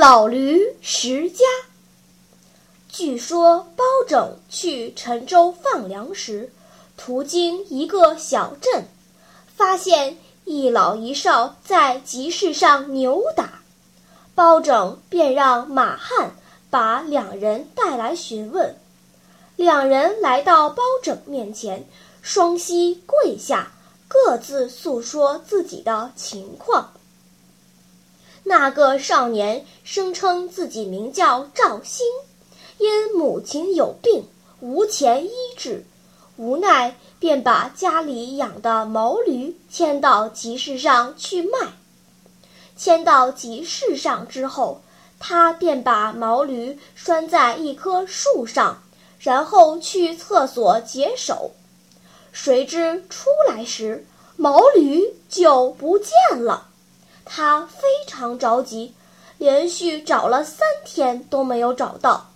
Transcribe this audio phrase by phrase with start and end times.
[0.00, 1.44] 老驴十家。
[2.88, 6.50] 据说包拯去陈州放粮时，
[6.96, 8.86] 途经一个小镇。
[9.54, 13.60] 发现一老一少在集市上扭打，
[14.34, 16.34] 包拯便让马汉
[16.70, 18.74] 把两人带来询问。
[19.56, 21.86] 两人来到包拯面前，
[22.22, 23.70] 双膝跪下，
[24.08, 26.90] 各自诉说自己的情况。
[28.44, 32.06] 那个少年声称自己名叫赵兴，
[32.78, 34.24] 因母亲有病，
[34.60, 35.84] 无钱医治。
[36.36, 41.74] 无奈，便把家里养的毛驴牵到集市上去卖。
[42.76, 44.80] 牵到集市上之后，
[45.18, 48.82] 他便把毛驴拴在一棵树上，
[49.18, 51.50] 然后去厕所解手。
[52.32, 56.68] 谁知出来时，毛驴就不见了。
[57.32, 58.92] 他非常着急，
[59.38, 62.32] 连续找了三天都没有找到。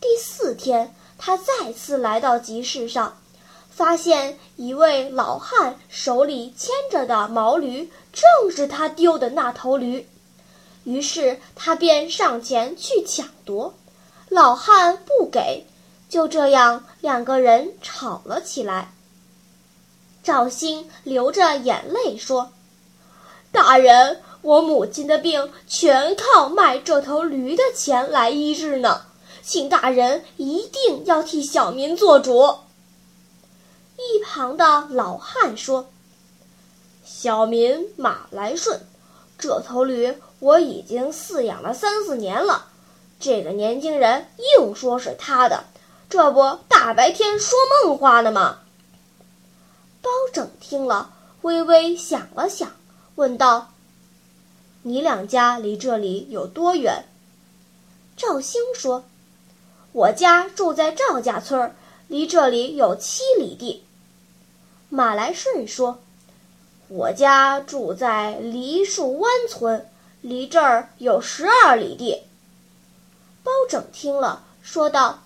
[0.00, 3.16] 第四天，他再次来到集市上。
[3.70, 10.08] 发现一位老汉手里牵着的毛驴正是他丢的那头驴，
[10.82, 13.74] 于是他便上前去抢夺，
[14.28, 15.64] 老汉不给，
[16.08, 18.92] 就这样两个人吵了起来。
[20.24, 22.52] 赵兴流着眼泪说
[23.54, 29.02] ：“大人，我母亲的病全靠卖这头驴的钱来医治呢，
[29.44, 32.58] 请大人一定要替小民做主。”
[33.96, 35.88] 一旁的老汉说
[37.06, 38.80] ：“小民马来顺，
[39.38, 42.66] 这头驴我已经饲养了三四年了。
[43.20, 44.26] 这个年轻人
[44.58, 45.62] 硬说是他的，
[46.10, 48.58] 这不大白天说梦话呢吗？”
[50.02, 51.12] 包拯听了，
[51.42, 52.72] 微微想了想，
[53.16, 53.72] 问道
[54.82, 57.04] ：“你两家离这里有多远？”
[58.16, 59.04] 赵兴说
[59.92, 61.74] ：“我家住在赵家村，
[62.08, 63.84] 离这里有七里地。”
[64.90, 66.00] 马来顺说
[66.88, 69.88] ：“我家住在梨树湾村，
[70.20, 72.22] 离这儿有十二里地。”
[73.44, 75.20] 包拯听了，说道：“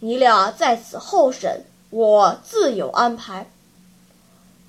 [0.00, 3.48] 你俩在此候审，我自有安排。”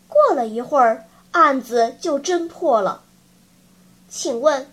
[0.07, 3.03] 过了一会儿，案子就侦破了。
[4.09, 4.71] 请问，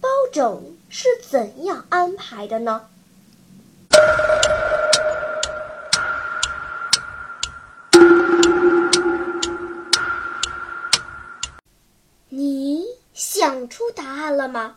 [0.00, 2.86] 包拯是怎样安排的呢？
[12.28, 12.84] 你
[13.14, 14.76] 想出答案了吗？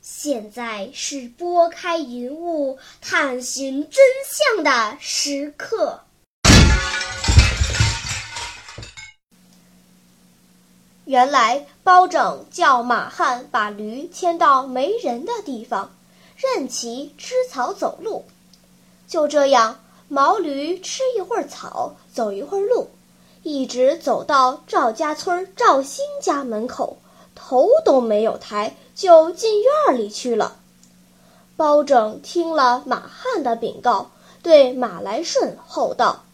[0.00, 6.00] 现在是拨开云雾探寻真相的时刻。
[11.08, 15.90] 原来包拯叫马汉把驴牵到没人的地方，
[16.36, 18.26] 任其吃草走路。
[19.06, 22.90] 就这样，毛驴吃一会儿草，走一会儿路，
[23.42, 26.98] 一直走到赵家村赵兴家门口。
[27.34, 30.56] 头都没有抬，就进院里去了。
[31.56, 34.10] 包拯听了马汉的禀告，
[34.42, 36.24] 对马来顺吼道：“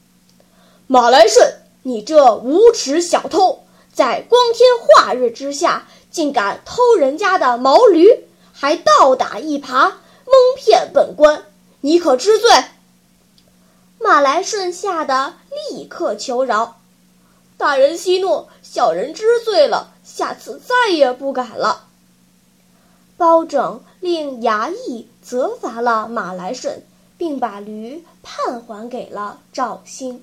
[0.88, 3.63] 马来顺，你这无耻小偷，
[3.94, 9.92] 在光天化日之下，竟敢偷人家的毛驴，还倒打一耙，
[10.26, 11.44] 蒙骗本官，
[11.80, 12.50] 你可知罪？”
[13.98, 15.34] 马来顺吓得
[15.70, 16.80] 立刻求饶
[17.56, 21.86] ：“大人息怒，小人知罪了。”下次再也不敢了。
[23.16, 26.84] 包拯令衙役责罚了马来顺，
[27.16, 30.22] 并把驴判还给了赵兴。